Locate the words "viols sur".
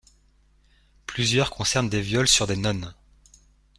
2.01-2.47